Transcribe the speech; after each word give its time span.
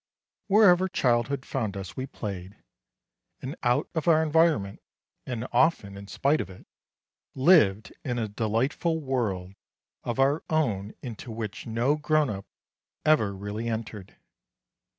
Wherever 0.47 0.89
childhood 0.89 1.45
found 1.45 1.77
us 1.77 1.95
we 1.95 2.07
played, 2.07 2.55
and 3.39 3.55
out 3.61 3.87
of 3.93 4.07
our 4.07 4.23
environment 4.23 4.81
and 5.27 5.45
often 5.51 5.95
in 5.95 6.07
spite 6.07 6.41
of 6.41 6.49
it, 6.49 6.65
lived 7.35 7.93
in 8.03 8.17
a 8.17 8.27
delightful 8.27 8.99
world 8.99 9.53
of 10.03 10.17
our 10.17 10.41
own 10.49 10.95
into 11.03 11.31
which 11.31 11.67
no 11.67 11.97
grownup 11.97 12.47
ever 13.05 13.31
really 13.35 13.69
entered. 13.69 14.17